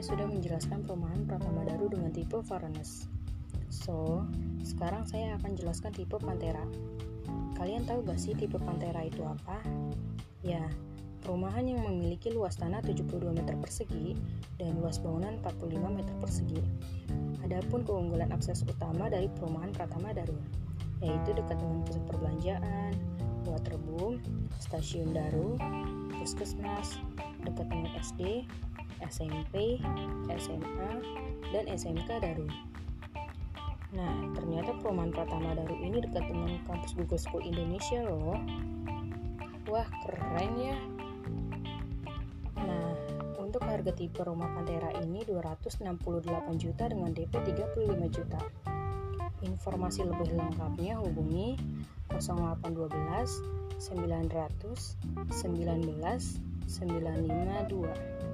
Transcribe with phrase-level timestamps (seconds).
[0.00, 3.04] saya sudah menjelaskan perumahan Pratama Daru dengan tipe Varanus.
[3.68, 4.24] So,
[4.64, 6.64] sekarang saya akan jelaskan tipe Pantera.
[7.52, 9.60] Kalian tahu gak sih tipe Pantera itu apa?
[10.40, 10.64] Ya,
[11.20, 14.16] perumahan yang memiliki luas tanah 72 meter persegi
[14.56, 16.64] dan luas bangunan 45 meter persegi.
[17.44, 20.40] Adapun keunggulan akses utama dari perumahan Pratama Daru,
[21.04, 22.96] yaitu dekat dengan pusat perbelanjaan,
[23.44, 24.16] waterboom,
[24.56, 25.60] stasiun Daru,
[26.16, 26.96] puskesmas,
[28.00, 28.48] SD,
[29.04, 29.76] SMP,
[30.40, 30.90] SMA,
[31.52, 32.48] dan SMK Daru.
[33.90, 38.38] Nah, ternyata perumahan Pratama Daru ini dekat dengan kampus Google School Indonesia loh.
[39.66, 40.76] Wah, keren ya.
[42.56, 42.94] Nah,
[43.36, 46.00] untuk harga tipe rumah Pantera ini 268
[46.56, 48.40] juta dengan DP 35 juta.
[49.42, 51.58] Informasi lebih lengkapnya hubungi
[52.18, 53.42] 0812
[53.78, 54.96] 900
[55.38, 58.29] 19 952.